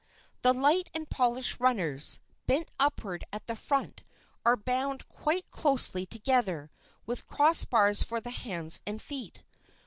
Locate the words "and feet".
8.87-9.43